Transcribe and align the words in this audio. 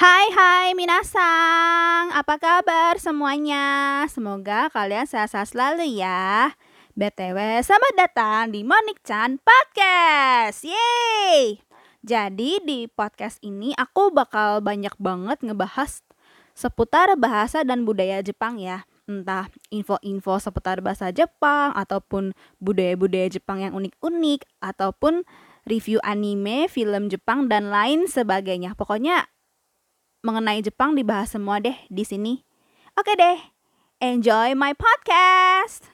Hai 0.00 0.32
hai 0.32 0.72
minasang, 0.72 2.08
apa 2.16 2.40
kabar 2.40 2.96
semuanya? 2.96 4.00
Semoga 4.08 4.72
kalian 4.72 5.04
sehat-sehat 5.04 5.52
selalu 5.52 6.00
ya. 6.00 6.56
BTW, 6.96 7.60
selamat 7.60 7.94
datang 8.00 8.48
di 8.48 8.64
Monik 8.64 9.04
Chan 9.04 9.36
Podcast. 9.44 10.64
Yeay! 10.64 11.60
Jadi 12.00 12.64
di 12.64 12.88
podcast 12.88 13.44
ini 13.44 13.76
aku 13.76 14.08
bakal 14.08 14.64
banyak 14.64 14.96
banget 14.96 15.44
ngebahas 15.44 16.00
seputar 16.56 17.12
bahasa 17.20 17.60
dan 17.60 17.84
budaya 17.84 18.24
Jepang 18.24 18.56
ya. 18.56 18.88
Entah 19.04 19.52
info-info 19.68 20.40
seputar 20.40 20.80
bahasa 20.80 21.12
Jepang 21.12 21.76
ataupun 21.76 22.32
budaya-budaya 22.56 23.28
Jepang 23.28 23.60
yang 23.60 23.76
unik-unik 23.76 24.48
ataupun 24.64 25.28
review 25.68 26.00
anime, 26.00 26.72
film 26.72 27.12
Jepang 27.12 27.52
dan 27.52 27.68
lain 27.68 28.08
sebagainya. 28.08 28.72
Pokoknya 28.80 29.28
mengenai 30.22 30.62
Jepang 30.62 30.94
dibahas 30.94 31.34
semua 31.34 31.58
deh 31.58 31.76
di 31.90 32.06
sini. 32.06 32.40
Oke 32.94 33.18
deh, 33.18 33.38
enjoy 34.00 34.54
my 34.54 34.72
podcast. 34.72 35.89